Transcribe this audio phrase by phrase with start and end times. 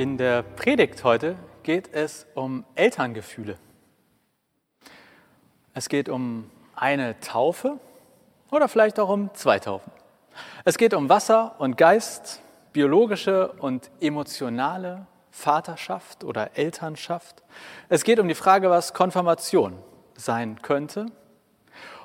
[0.00, 3.58] In der Predigt heute geht es um Elterngefühle.
[5.74, 7.78] Es geht um eine Taufe
[8.50, 9.92] oder vielleicht auch um zwei Taufen.
[10.64, 12.40] Es geht um Wasser und Geist,
[12.72, 17.42] biologische und emotionale Vaterschaft oder Elternschaft.
[17.90, 19.76] Es geht um die Frage, was Konfirmation
[20.14, 21.08] sein könnte.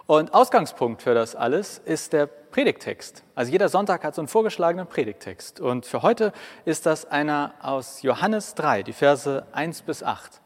[0.05, 3.21] Und Ausgangspunkt für das alles ist der Predigtext.
[3.35, 5.59] Also jeder Sonntag hat so einen vorgeschlagenen Predigtext.
[5.59, 6.31] Und für heute
[6.63, 10.39] ist das einer aus Johannes 3, die Verse 1 bis 8.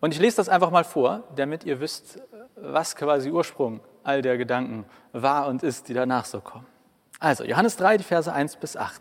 [0.00, 2.20] Und ich lese das einfach mal vor, damit ihr wisst,
[2.56, 6.66] was quasi Ursprung all der Gedanken war und ist, die danach so kommen.
[7.18, 9.00] Also Johannes 3, die Verse 1 bis 8.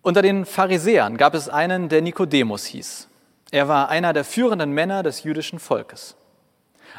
[0.00, 3.08] Unter den Pharisäern gab es einen, der Nikodemus hieß.
[3.50, 6.16] Er war einer der führenden Männer des jüdischen Volkes.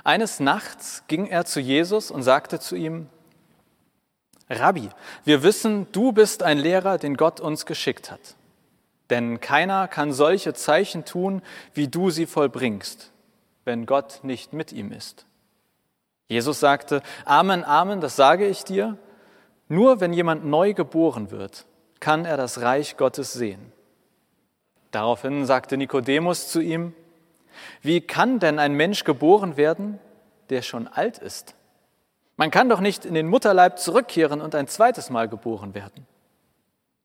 [0.03, 3.09] Eines Nachts ging er zu Jesus und sagte zu ihm,
[4.49, 4.89] Rabbi,
[5.25, 8.35] wir wissen, du bist ein Lehrer, den Gott uns geschickt hat.
[9.09, 11.41] Denn keiner kann solche Zeichen tun,
[11.73, 13.11] wie du sie vollbringst,
[13.65, 15.25] wenn Gott nicht mit ihm ist.
[16.27, 18.97] Jesus sagte, Amen, Amen, das sage ich dir.
[19.69, 21.65] Nur wenn jemand neu geboren wird,
[21.99, 23.71] kann er das Reich Gottes sehen.
[24.91, 26.93] Daraufhin sagte Nikodemus zu ihm,
[27.81, 29.99] wie kann denn ein Mensch geboren werden,
[30.49, 31.55] der schon alt ist?
[32.37, 36.05] Man kann doch nicht in den Mutterleib zurückkehren und ein zweites Mal geboren werden.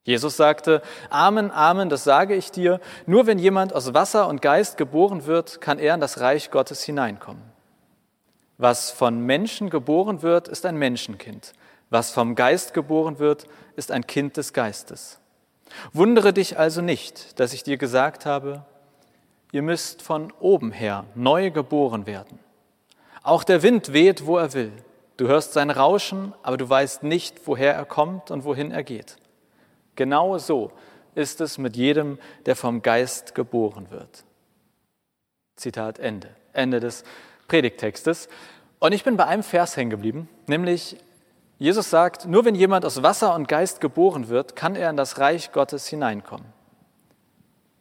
[0.05, 4.77] Jesus sagte, Amen, Amen, das sage ich dir, nur wenn jemand aus Wasser und Geist
[4.77, 7.43] geboren wird, kann er in das Reich Gottes hineinkommen.
[8.59, 11.55] Was von Menschen geboren wird, ist ein Menschenkind.
[11.89, 15.19] Was vom Geist geboren wird, ist ein Kind des Geistes.
[15.93, 18.65] Wundere dich also nicht, dass ich dir gesagt habe,
[19.53, 22.39] ihr müsst von oben her neu geboren werden.
[23.23, 24.73] Auch der Wind weht, wo er will.
[25.17, 29.17] Du hörst sein Rauschen, aber du weißt nicht, woher er kommt und wohin er geht.
[29.95, 30.73] Genau so
[31.15, 34.25] ist es mit jedem, der vom Geist geboren wird.
[35.57, 36.29] Zitat Ende.
[36.53, 37.05] Ende des
[37.49, 38.29] Predigtextes.
[38.79, 40.97] Und ich bin bei einem Vers hängen geblieben, nämlich
[41.59, 45.19] Jesus sagt, nur wenn jemand aus Wasser und Geist geboren wird, kann er in das
[45.19, 46.47] Reich Gottes hineinkommen.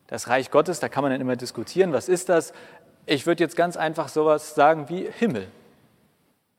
[0.05, 2.53] Das Reich Gottes, da kann man dann immer diskutieren, was ist das?
[3.07, 5.47] Ich würde jetzt ganz einfach sowas sagen wie Himmel.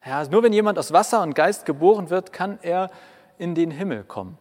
[0.04, 2.90] Ja, nur wenn jemand aus Wasser und Geist geboren wird, kann er
[3.38, 4.38] in den Himmel kommen.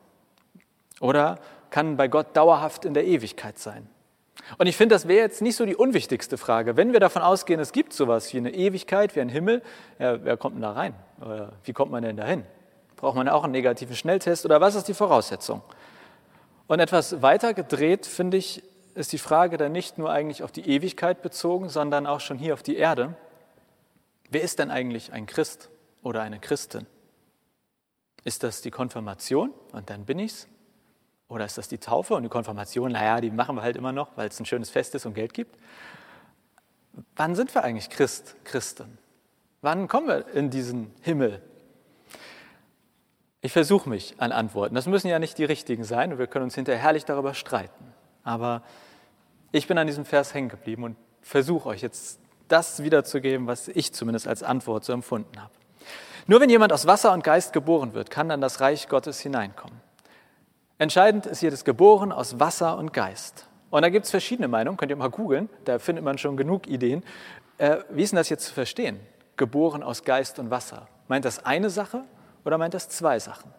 [1.00, 1.40] Oder
[1.70, 3.88] kann bei Gott dauerhaft in der Ewigkeit sein.
[4.58, 6.78] Und ich finde, das wäre jetzt nicht so die unwichtigste Frage.
[6.78, 9.62] Wenn wir davon ausgehen, es gibt sowas wie eine Ewigkeit, wie ein Himmel,
[10.00, 10.94] ja, wer kommt denn da rein?
[11.22, 12.44] Oder wie kommt man denn dahin?
[12.96, 15.62] Braucht man auch einen negativen Schnelltest oder was ist die Voraussetzung?
[16.68, 20.68] Und etwas weiter gedreht, finde ich, ist die Frage dann nicht nur eigentlich auf die
[20.70, 23.16] Ewigkeit bezogen, sondern auch schon hier auf die Erde.
[24.32, 25.70] Wer ist denn eigentlich ein Christ
[26.02, 26.88] oder eine Christin?
[28.24, 30.48] Ist das die Konfirmation und dann bin ich's?
[31.28, 32.94] Oder ist das die Taufe und die Konfirmation?
[32.94, 35.34] Naja, die machen wir halt immer noch, weil es ein schönes Fest ist und Geld
[35.34, 35.58] gibt.
[37.16, 38.98] Wann sind wir eigentlich Christ, Christen?
[39.62, 41.42] Wann kommen wir in diesen Himmel,
[43.42, 44.76] ich versuche mich an Antworten.
[44.76, 47.94] Das müssen ja nicht die richtigen sein und wir können uns hinterher herrlich darüber streiten.
[48.24, 48.64] Aber
[49.52, 52.21] ich bin an diesem Vers hängen geblieben und versuche euch jetzt
[52.52, 55.52] das wiederzugeben, was ich zumindest als Antwort so empfunden habe.
[56.28, 59.80] Nur wenn jemand aus Wasser und Geist geboren wird, kann dann das Reich Gottes hineinkommen.
[60.78, 63.48] Entscheidend ist hier das Geboren aus Wasser und Geist.
[63.70, 66.68] Und da gibt es verschiedene Meinungen, könnt ihr mal googeln, da findet man schon genug
[66.68, 67.04] Ideen.
[67.58, 69.00] Äh, wie ist denn das jetzt zu verstehen?
[69.38, 70.88] Geboren aus Geist und Wasser.
[71.08, 72.04] Meint das eine Sache
[72.44, 73.54] oder meint es zwei Sachen?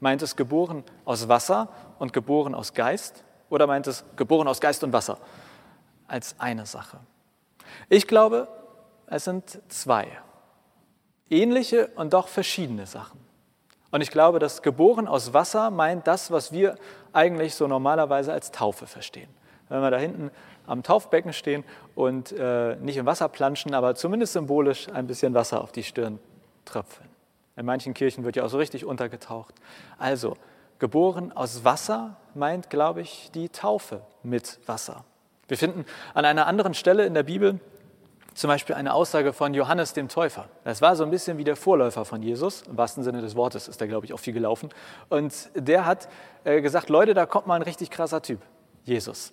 [0.00, 3.24] Meint es geboren aus Wasser und geboren aus Geist?
[3.50, 5.18] Oder meint es geboren aus Geist und Wasser
[6.06, 6.98] als eine Sache?
[7.88, 8.48] Ich glaube,
[9.06, 10.08] es sind zwei
[11.30, 13.20] ähnliche und doch verschiedene Sachen.
[13.90, 16.76] Und ich glaube, dass geboren aus Wasser meint das, was wir
[17.12, 19.30] eigentlich so normalerweise als Taufe verstehen.
[19.68, 20.30] Wenn wir da hinten
[20.66, 21.64] am Taufbecken stehen
[21.94, 26.18] und äh, nicht im Wasser planschen, aber zumindest symbolisch ein bisschen Wasser auf die Stirn
[26.64, 27.08] tröpfeln.
[27.56, 29.54] In manchen Kirchen wird ja auch so richtig untergetaucht.
[29.98, 30.36] Also,
[30.78, 35.04] geboren aus Wasser meint, glaube ich, die Taufe mit Wasser.
[35.48, 35.84] Wir finden
[36.14, 37.58] an einer anderen Stelle in der Bibel
[38.34, 40.48] zum Beispiel eine Aussage von Johannes dem Täufer.
[40.62, 43.66] Das war so ein bisschen wie der Vorläufer von Jesus, im wahrsten Sinne des Wortes
[43.66, 44.68] ist da, glaube ich, auch viel gelaufen.
[45.08, 46.08] Und der hat
[46.44, 48.40] äh, gesagt, Leute, da kommt mal ein richtig krasser Typ,
[48.84, 49.32] Jesus.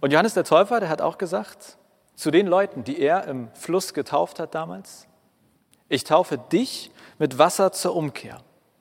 [0.00, 1.76] Und Johannes der Täufer, der hat auch gesagt,
[2.14, 5.06] zu den Leuten, die er im Fluss getauft hat damals,
[5.90, 8.38] ich taufe dich mit Wasser zur Umkehr.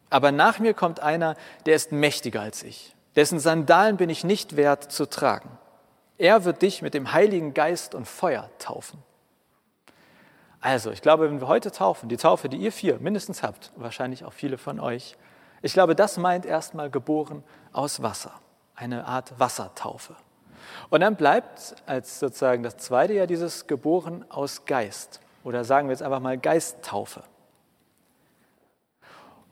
[0.09, 1.35] Aber nach mir kommt einer,
[1.65, 2.95] der ist mächtiger als ich.
[3.17, 5.56] Dessen Sandalen bin ich nicht wert zu tragen.
[6.17, 9.03] Er wird dich mit dem Heiligen Geist und Feuer taufen.
[10.59, 14.25] Also, ich glaube, wenn wir heute taufen, die Taufe, die ihr vier mindestens habt, wahrscheinlich
[14.25, 15.15] auch viele von euch,
[15.61, 18.33] ich glaube, das meint erstmal geboren aus Wasser,
[18.75, 20.15] eine Art Wassertaufe.
[20.89, 25.21] Und dann bleibt als sozusagen das zweite ja dieses geboren aus Geist.
[25.43, 27.23] Oder sagen wir jetzt einfach mal Geisttaufe.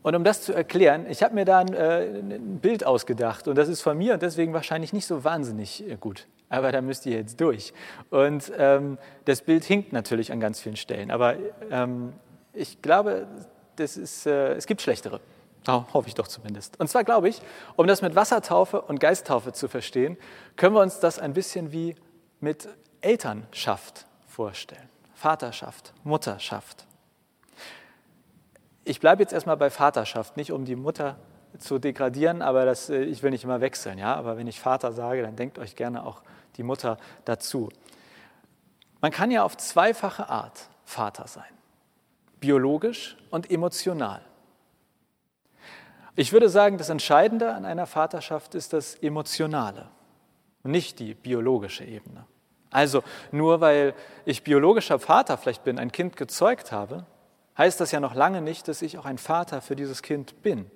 [0.01, 3.55] Und um das zu erklären, ich habe mir da ein, äh, ein, Bild ausgedacht und
[3.55, 6.27] das ist von mir und deswegen wahrscheinlich nicht so wahnsinnig äh, gut.
[6.49, 7.73] Aber da müsst ihr jetzt durch.
[8.09, 11.11] Und ähm, das Bild hinkt natürlich an ganz vielen Stellen.
[11.11, 11.35] Aber
[11.71, 12.13] ähm,
[12.53, 13.27] ich glaube,
[13.75, 15.19] das ist, äh, es gibt schlechtere.
[15.67, 16.79] Oh, hoffe ich doch zumindest.
[16.79, 17.41] Und zwar glaube ich,
[17.75, 20.17] um das mit Wassertaufe und Geisttaufe zu verstehen,
[20.55, 21.95] können wir uns das ein bisschen wie
[22.39, 22.69] mit
[23.01, 24.89] Elternschaft vorstellen.
[25.15, 26.85] Vaterschaft, Mutterschaft.
[28.83, 31.15] Ich bleibe jetzt erstmal bei Vaterschaft, nicht um die Mutter
[31.57, 33.97] zu degradieren, aber das, äh, ich will nicht immer wechseln.
[33.97, 34.15] Ja?
[34.15, 36.21] Aber wenn ich Vater sage, dann denkt euch gerne auch
[36.57, 37.69] die Mutter dazu.
[39.01, 41.43] Man kann ja auf zweifache Art Vater sein,
[42.39, 44.21] biologisch und emotional.
[46.15, 49.89] Ich würde sagen, das Entscheidende an einer Vaterschaft ist das Emotionale
[50.65, 52.25] nicht die biologische Ebene.
[52.71, 53.93] Also nur weil
[54.25, 57.05] ich biologischer Vater vielleicht bin, ein Kind gezeugt habe,
[57.57, 60.69] heißt das ja noch lange nicht, dass ich auch ein Vater für dieses Kind bin.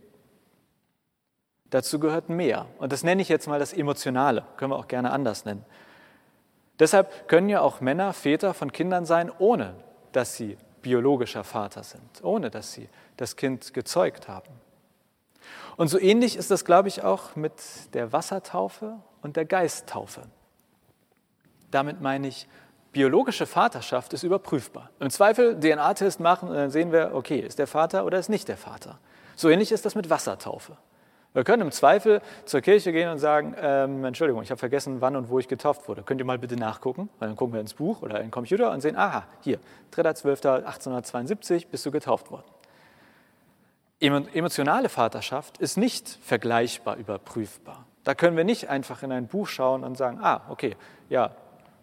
[1.70, 2.66] Dazu gehört mehr.
[2.80, 5.66] Und das nenne ich jetzt mal das Emotionale, können wir auch gerne anders nennen.
[6.80, 9.76] Deshalb können ja auch Männer Väter von Kindern sein, ohne
[10.14, 14.50] dass sie biologischer Vater sind, ohne dass sie das Kind gezeugt haben.
[15.76, 17.54] Und so ähnlich ist das, glaube ich, auch mit
[17.94, 20.22] der Wassertaufe und der Geisttaufe.
[21.72, 22.48] Damit meine ich,
[22.92, 24.90] biologische Vaterschaft ist überprüfbar.
[25.00, 28.48] Im Zweifel DNA-Test machen und dann sehen wir, okay, ist der Vater oder ist nicht
[28.48, 29.00] der Vater.
[29.36, 30.78] So ähnlich ist das mit Wassertaufe.
[31.34, 35.16] Wir können im Zweifel zur Kirche gehen und sagen, ähm, Entschuldigung, ich habe vergessen, wann
[35.16, 36.02] und wo ich getauft wurde.
[36.02, 37.10] Könnt ihr mal bitte nachgucken?
[37.20, 39.60] Weil dann gucken wir ins Buch oder in den Computer und sehen, aha, hier,
[39.94, 42.46] 3.12.1872 bist du getauft worden.
[44.00, 47.86] Emotionale Vaterschaft ist nicht vergleichbar überprüfbar.
[48.06, 50.76] Da können wir nicht einfach in ein Buch schauen und sagen, ah, okay,
[51.10, 51.36] ja,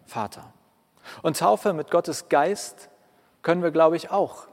[0.07, 0.51] Vater.
[1.21, 2.89] Und Taufe mit Gottes Geist
[3.43, 4.47] können wir, glaube ich, auch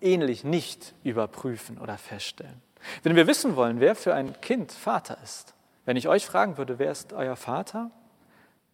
[0.00, 2.62] ähnlich nicht überprüfen oder feststellen.
[3.02, 5.54] Wenn wir wissen wollen, wer für ein Kind Vater ist,
[5.84, 7.90] wenn ich euch fragen würde, wer ist euer Vater,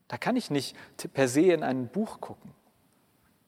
[0.08, 0.76] da kann ich nicht
[1.14, 2.52] per se in ein Buch gucken.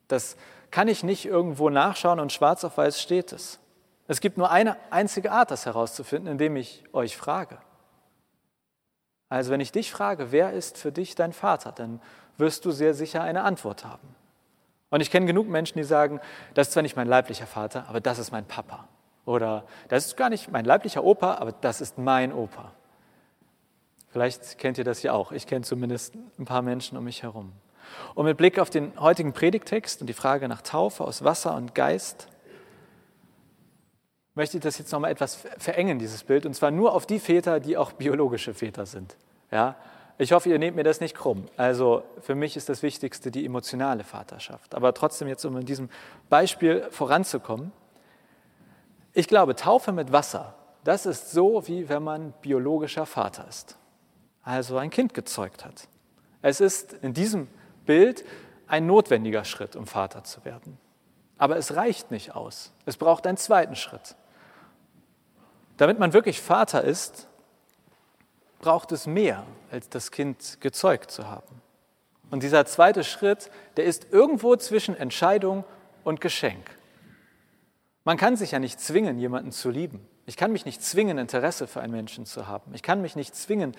[0.08, 0.36] Das
[0.70, 3.58] kann ich nicht irgendwo nachschauen und schwarz auf weiß steht es.
[4.08, 7.58] Es gibt nur eine einzige Art, das herauszufinden, indem ich euch frage.
[9.28, 12.00] Also wenn ich dich frage, wer ist für dich dein Vater, dann
[12.38, 14.14] wirst du sehr sicher eine Antwort haben.
[14.90, 16.20] Und ich kenne genug Menschen, die sagen,
[16.54, 18.86] das ist zwar nicht mein leiblicher Vater, aber das ist mein Papa.
[19.26, 22.72] Oder das ist gar nicht mein leiblicher Opa, aber das ist mein Opa.
[24.08, 25.32] Vielleicht kennt ihr das ja auch.
[25.32, 27.52] Ich kenne zumindest ein paar Menschen um mich herum.
[28.14, 31.74] Und mit Blick auf den heutigen Predigtext und die Frage nach Taufe aus Wasser und
[31.74, 32.28] Geist,
[34.34, 37.58] möchte ich das jetzt nochmal etwas verengen, dieses Bild, und zwar nur auf die Väter,
[37.58, 39.16] die auch biologische Väter sind.
[39.50, 39.76] Ja?
[40.18, 41.46] Ich hoffe, ihr nehmt mir das nicht krumm.
[41.56, 44.74] Also für mich ist das Wichtigste die emotionale Vaterschaft.
[44.74, 45.90] Aber trotzdem jetzt, um in diesem
[46.28, 47.72] Beispiel voranzukommen,
[49.16, 50.54] ich glaube, Taufe mit Wasser,
[50.84, 53.78] das ist so, wie wenn man biologischer Vater ist,
[54.42, 55.88] also ein Kind gezeugt hat.
[56.42, 57.48] Es ist in diesem
[57.86, 58.24] Bild
[58.66, 60.78] ein notwendiger Schritt, um Vater zu werden.
[61.38, 62.72] Aber es reicht nicht aus.
[62.84, 64.16] Es braucht einen zweiten Schritt.
[65.78, 67.26] Damit man wirklich Vater ist,
[68.60, 71.62] braucht es mehr, als das Kind gezeugt zu haben.
[72.30, 75.64] Und dieser zweite Schritt, der ist irgendwo zwischen Entscheidung
[76.04, 76.75] und Geschenk.
[78.06, 80.06] Man kann sich ja nicht zwingen, jemanden zu lieben.
[80.26, 82.72] Ich kann mich nicht zwingen, Interesse für einen Menschen zu haben.
[82.72, 83.76] Ich kann mich nicht zwingen,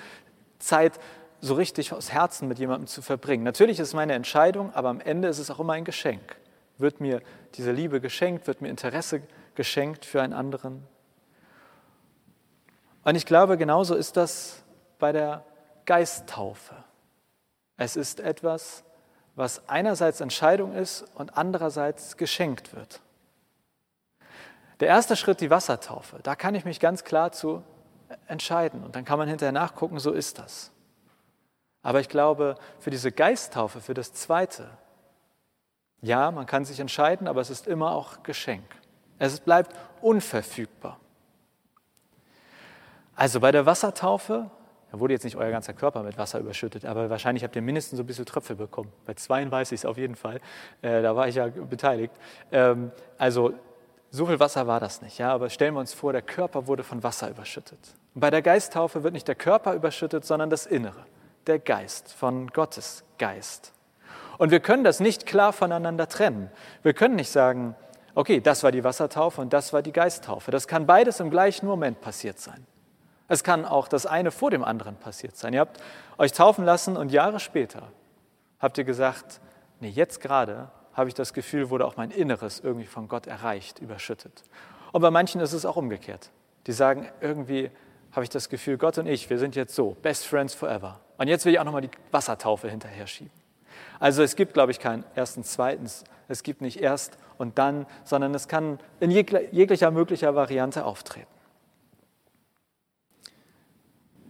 [0.59, 0.99] Zeit
[1.39, 3.45] so richtig aus Herzen mit jemandem zu verbringen.
[3.45, 6.35] Natürlich ist es meine Entscheidung, aber am Ende ist es auch immer ein Geschenk.
[6.77, 7.21] Wird mir
[7.55, 9.21] diese Liebe geschenkt, wird mir Interesse
[9.55, 10.83] geschenkt für einen anderen.
[13.05, 14.61] Und ich glaube, genauso ist das
[14.99, 15.45] bei der
[15.85, 16.75] Geisttaufe.
[17.77, 18.83] Es ist etwas,
[19.35, 22.99] was einerseits Entscheidung ist und andererseits geschenkt wird.
[24.79, 27.63] Der erste Schritt, die Wassertaufe, da kann ich mich ganz klar zu
[28.27, 30.71] entscheiden und dann kann man hinterher nachgucken, so ist das.
[31.81, 34.69] Aber ich glaube, für diese Geisttaufe, für das Zweite,
[36.01, 38.65] ja, man kann sich entscheiden, aber es ist immer auch Geschenk.
[39.19, 40.99] Es bleibt unverfügbar.
[43.15, 44.51] Also bei der Wassertaufe,
[44.91, 47.97] da wurde jetzt nicht euer ganzer Körper mit Wasser überschüttet, aber wahrscheinlich habt ihr mindestens
[47.97, 48.91] so ein bisschen Tröpfe bekommen.
[49.05, 50.39] Bei zweien weiß ich es auf jeden Fall.
[50.83, 52.13] Äh, da war ich ja beteiligt.
[52.51, 53.53] Ähm, also
[54.09, 56.83] so viel Wasser war das nicht, ja, aber stellen wir uns vor, der Körper wurde
[56.83, 57.79] von Wasser überschüttet.
[58.15, 61.05] Bei der Geisttaufe wird nicht der Körper überschüttet, sondern das Innere,
[61.45, 63.73] der Geist von Gottes Geist.
[64.37, 66.49] Und wir können das nicht klar voneinander trennen.
[66.83, 67.75] Wir können nicht sagen,
[68.15, 70.51] okay, das war die Wassertaufe und das war die Geisttaufe.
[70.51, 72.65] Das kann beides im gleichen Moment passiert sein.
[73.27, 75.53] Es kann auch das eine vor dem anderen passiert sein.
[75.53, 75.79] Ihr habt
[76.17, 77.91] euch taufen lassen und Jahre später
[78.59, 79.41] habt ihr gesagt,
[79.79, 83.79] nee, jetzt gerade habe ich das Gefühl, wurde auch mein Inneres irgendwie von Gott erreicht,
[83.79, 84.43] überschüttet.
[84.91, 86.31] Und bei manchen ist es auch umgekehrt.
[86.65, 87.69] Die sagen, irgendwie
[88.11, 90.99] habe ich das Gefühl, Gott und ich, wir sind jetzt so, best friends forever.
[91.19, 93.31] Und jetzt will ich auch nochmal die Wassertaufe hinterher schieben.
[93.99, 96.03] Also es gibt, glaube ich, kein erstens, zweitens.
[96.27, 101.27] Es gibt nicht erst und dann, sondern es kann in jeglicher möglicher Variante auftreten.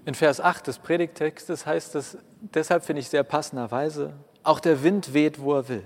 [0.06, 5.14] In Vers 8 des Predigtextes heißt es, deshalb finde ich sehr passenderweise, auch der Wind
[5.14, 5.84] weht, wo er will.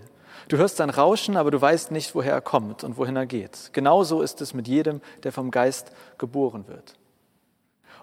[0.47, 3.71] Du hörst sein Rauschen, aber du weißt nicht, woher er kommt und wohin er geht.
[3.73, 6.95] Genauso ist es mit jedem, der vom Geist geboren wird.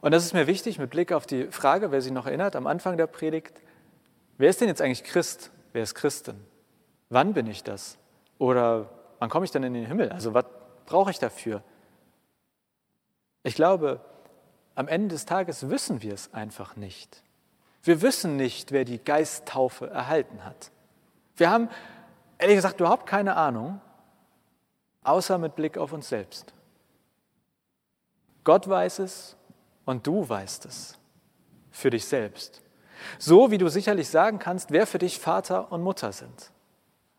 [0.00, 2.66] Und das ist mir wichtig mit Blick auf die Frage, wer sich noch erinnert, am
[2.66, 3.60] Anfang der Predigt,
[4.36, 5.50] wer ist denn jetzt eigentlich Christ?
[5.72, 6.36] Wer ist Christin?
[7.10, 7.98] Wann bin ich das?
[8.38, 10.10] Oder wann komme ich denn in den Himmel?
[10.10, 10.44] Also was
[10.86, 11.62] brauche ich dafür?
[13.42, 14.00] Ich glaube,
[14.74, 17.22] am Ende des Tages wissen wir es einfach nicht.
[17.82, 20.70] Wir wissen nicht, wer die Geisttaufe erhalten hat.
[21.36, 21.68] Wir haben
[22.38, 23.80] ehrlich gesagt überhaupt keine Ahnung,
[25.02, 26.52] außer mit Blick auf uns selbst.
[28.44, 29.36] Gott weiß es
[29.84, 30.98] und du weißt es
[31.70, 32.62] für dich selbst.
[33.18, 36.50] So wie du sicherlich sagen kannst, wer für dich Vater und Mutter sind.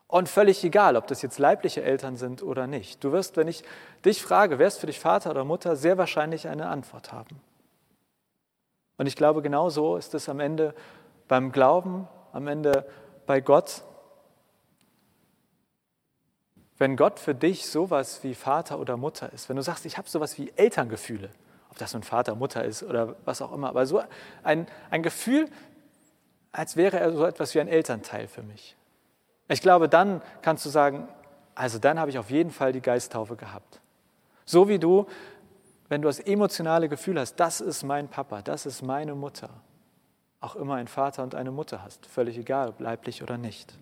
[0.06, 3.04] Und völlig egal, ob das jetzt leibliche Eltern sind oder nicht.
[3.04, 3.62] Du wirst, wenn ich
[4.04, 7.40] dich frage, wer ist für dich Vater oder Mutter, sehr wahrscheinlich eine Antwort haben.
[8.96, 10.74] Und ich glaube, genau so ist es am Ende
[11.28, 12.86] beim Glauben, am Ende
[13.26, 13.84] bei Gott.
[16.80, 20.08] Wenn Gott für dich sowas wie Vater oder Mutter ist, wenn du sagst, ich habe
[20.08, 21.30] sowas wie Elterngefühle,
[21.70, 24.02] ob das nun Vater, Mutter ist oder was auch immer, aber so
[24.42, 25.48] ein, ein Gefühl,
[26.50, 28.76] als wäre er so etwas wie ein Elternteil für mich.
[29.46, 31.06] Ich glaube, dann kannst du sagen,
[31.54, 33.80] also dann habe ich auf jeden Fall die Geisttaufe gehabt.
[34.44, 35.06] So wie du
[35.90, 39.50] wenn du das emotionale Gefühl hast, das ist mein Papa, das ist meine Mutter,
[40.38, 43.76] auch immer ein Vater und eine Mutter hast, völlig egal, ob leiblich oder nicht.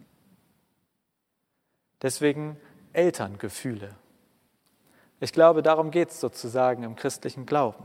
[2.00, 2.56] Deswegen
[2.98, 3.90] Elterngefühle.
[5.20, 7.84] Ich glaube, darum geht es sozusagen im christlichen Glauben.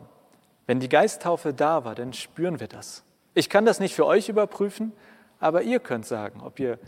[0.66, 3.04] Wenn die Geisttaufe da war, dann spüren wir das.
[3.36, 4.92] Ich kann das nicht für euch überprüfen,
[5.40, 6.80] aber ihr könnt sagen, ob ihr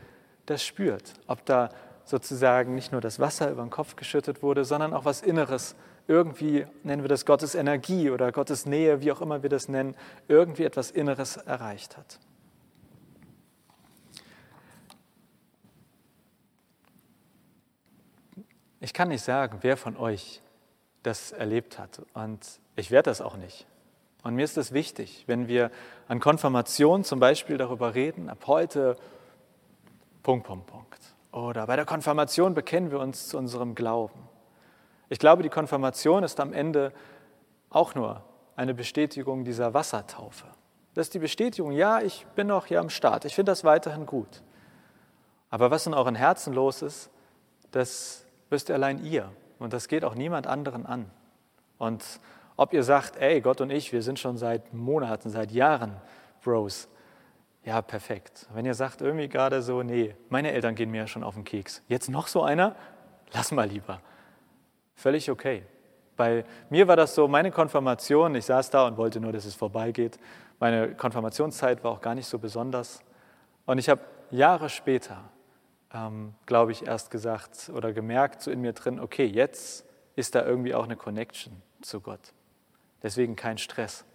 [0.48, 1.70] das spürt, ob da
[2.04, 5.76] sozusagen nicht nur das Wasser über den Kopf geschüttet wurde, sondern auch was Inneres
[6.08, 9.96] irgendwie, nennen wir das Gottes Energie oder Gottes Nähe, wie auch immer wir das nennen,
[10.28, 12.20] irgendwie etwas Inneres erreicht hat.
[18.86, 20.44] Ich kann nicht sagen, wer von euch
[21.02, 23.66] das erlebt hat und ich werde das auch nicht.
[24.22, 25.72] Und mir ist es wichtig, wenn wir
[26.08, 28.96] an Konfirmation zum Beispiel darüber reden, ab heute
[30.22, 31.00] Punkt, Punkt, Punkt.
[31.32, 34.30] Oder bei der Konfirmation bekennen wir uns zu unserem Glauben.
[35.10, 36.94] Ich glaube, die Konfirmation ist am Ende
[37.72, 38.24] auch nur
[38.56, 40.46] eine Bestätigung dieser Wassertaufe.
[40.94, 44.06] Das ist die Bestätigung, ja, ich bin noch hier am Start, ich finde das weiterhin
[44.06, 44.44] gut.
[45.50, 47.10] Aber was in euren Herzen los ist,
[47.72, 49.32] das wisst allein ihr.
[49.60, 51.10] Und das geht auch niemand anderen an.
[51.78, 52.04] Und
[52.58, 55.96] ob ihr sagt, ey, Gott und ich, wir sind schon seit Monaten, seit Jahren
[56.44, 56.88] Bros,
[57.64, 58.48] ja, perfekt.
[58.54, 61.44] Wenn ihr sagt irgendwie gerade so, nee, meine Eltern gehen mir ja schon auf den
[61.44, 62.76] Keks, jetzt noch so einer,
[63.34, 64.00] lass mal lieber.
[64.94, 65.64] Völlig okay.
[66.16, 69.56] Bei mir war das so, meine Konfirmation, ich saß da und wollte nur, dass es
[69.56, 70.20] vorbeigeht.
[70.60, 73.02] Meine Konfirmationszeit war auch gar nicht so besonders.
[73.66, 75.18] Und ich habe Jahre später,
[75.96, 79.86] ähm, glaube ich, erst gesagt oder gemerkt so in mir drin, okay, jetzt
[80.16, 82.34] ist da irgendwie auch eine Connection zu Gott.
[83.02, 84.06] Deswegen kein Stress.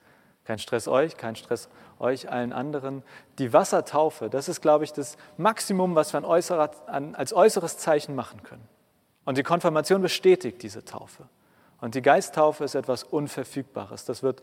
[0.45, 1.69] Kein Stress euch, kein Stress
[1.99, 3.03] euch, allen anderen.
[3.39, 8.67] Die Wassertaufe, das ist, glaube ich, das Maximum, was wir als äußeres Zeichen machen können.
[9.25, 11.29] Und die Konfirmation bestätigt diese Taufe.
[11.81, 14.05] Und die Geisttaufe ist etwas Unverfügbares.
[14.05, 14.43] Das wird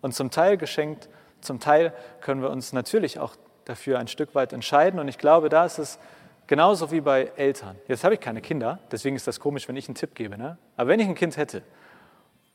[0.00, 1.08] uns zum Teil geschenkt,
[1.40, 5.00] zum Teil können wir uns natürlich auch dafür ein Stück weit entscheiden.
[5.00, 5.98] Und ich glaube, da ist es
[6.46, 7.76] genauso wie bei Eltern.
[7.88, 10.36] Jetzt habe ich keine Kinder, deswegen ist das komisch, wenn ich einen Tipp gebe.
[10.38, 10.58] Ne?
[10.76, 11.62] Aber wenn ich ein Kind hätte,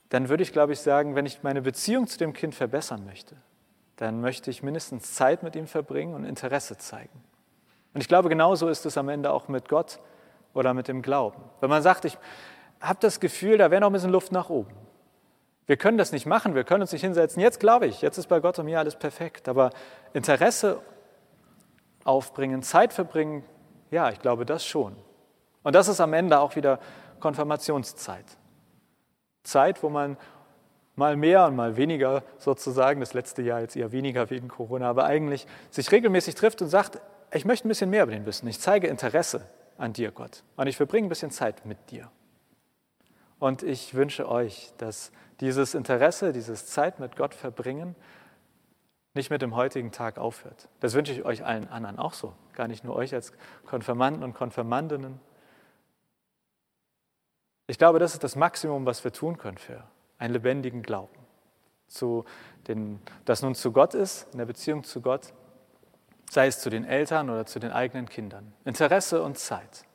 [0.09, 3.35] dann würde ich, glaube ich, sagen, wenn ich meine Beziehung zu dem Kind verbessern möchte,
[3.97, 7.23] dann möchte ich mindestens Zeit mit ihm verbringen und Interesse zeigen.
[7.93, 9.99] Und ich glaube, genauso ist es am Ende auch mit Gott
[10.53, 11.41] oder mit dem Glauben.
[11.59, 12.17] Wenn man sagt, ich
[12.79, 14.71] habe das Gefühl, da wäre noch ein bisschen Luft nach oben.
[15.65, 17.41] Wir können das nicht machen, wir können uns nicht hinsetzen.
[17.41, 19.49] Jetzt glaube ich, jetzt ist bei Gott und mir alles perfekt.
[19.49, 19.71] Aber
[20.13, 20.79] Interesse
[22.05, 23.43] aufbringen, Zeit verbringen,
[23.91, 24.95] ja, ich glaube das schon.
[25.63, 26.79] Und das ist am Ende auch wieder
[27.19, 28.25] Konfirmationszeit.
[29.43, 30.17] Zeit, wo man
[30.95, 35.05] mal mehr und mal weniger sozusagen, das letzte Jahr jetzt eher weniger wegen Corona, aber
[35.05, 36.99] eigentlich sich regelmäßig trifft und sagt,
[37.31, 38.47] ich möchte ein bisschen mehr über den wissen.
[38.47, 40.43] Ich zeige Interesse an dir, Gott.
[40.55, 42.09] Und ich verbringe ein bisschen Zeit mit dir.
[43.39, 47.95] Und ich wünsche euch, dass dieses Interesse, dieses Zeit mit Gott verbringen,
[49.13, 50.69] nicht mit dem heutigen Tag aufhört.
[50.79, 53.31] Das wünsche ich euch allen anderen auch so, gar nicht nur euch als
[53.65, 55.19] Konfirmanden und Konfirmandinnen.
[57.67, 59.83] Ich glaube, das ist das Maximum, was wir tun können für
[60.17, 61.15] einen lebendigen Glauben.
[61.87, 62.25] Zu
[62.67, 65.33] den, das nun zu Gott ist, in der Beziehung zu Gott,
[66.29, 68.51] sei es zu den Eltern oder zu den eigenen Kindern.
[68.65, 69.85] Interesse und Zeit.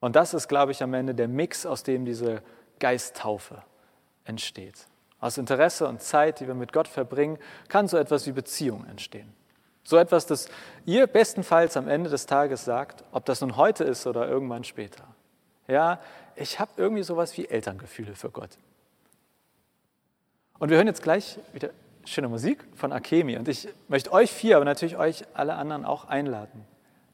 [0.00, 2.42] Und das ist, glaube ich, am Ende der Mix, aus dem diese
[2.80, 3.62] Geisttaufe
[4.24, 4.86] entsteht.
[5.20, 9.32] Aus Interesse und Zeit, die wir mit Gott verbringen, kann so etwas wie Beziehung entstehen.
[9.86, 10.48] So etwas, das
[10.84, 15.04] ihr bestenfalls am Ende des Tages sagt, ob das nun heute ist oder irgendwann später.
[15.68, 16.00] Ja,
[16.34, 18.50] ich habe irgendwie sowas wie Elterngefühle für Gott.
[20.58, 21.70] Und wir hören jetzt gleich wieder
[22.04, 23.36] schöne Musik von Akemi.
[23.36, 26.66] Und ich möchte euch vier, aber natürlich euch alle anderen auch einladen.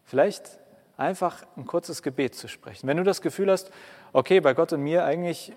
[0.04, 0.58] Vielleicht
[0.96, 2.86] einfach ein kurzes Gebet zu sprechen.
[2.86, 3.70] Wenn du das Gefühl hast,
[4.14, 5.52] okay, bei Gott und mir eigentlich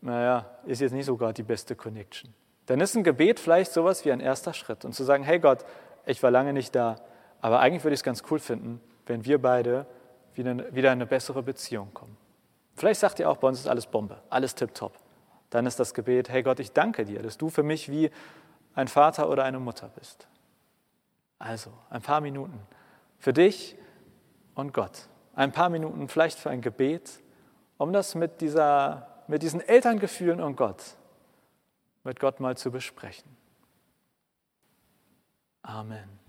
[0.00, 2.32] naja, ist jetzt nicht so gerade die beste Connection.
[2.66, 5.64] Dann ist ein Gebet vielleicht sowas wie ein erster Schritt und zu sagen, hey Gott,
[6.06, 6.96] ich war lange nicht da,
[7.40, 9.86] aber eigentlich würde ich es ganz cool finden, wenn wir beide
[10.34, 12.16] wieder, wieder in eine bessere Beziehung kommen.
[12.76, 14.96] Vielleicht sagt ihr auch, bei uns ist alles Bombe, alles tipptopp.
[15.50, 18.10] Dann ist das Gebet, hey Gott, ich danke dir, dass du für mich wie
[18.74, 20.26] ein Vater oder eine Mutter bist.
[21.38, 22.58] Also ein paar Minuten
[23.18, 23.76] für dich
[24.54, 25.08] und Gott.
[25.34, 27.10] Ein paar Minuten vielleicht für ein Gebet,
[27.76, 30.82] um das mit dieser mit diesen Elterngefühlen und Gott,
[32.04, 33.36] mit Gott mal zu besprechen.
[35.64, 36.21] Amen.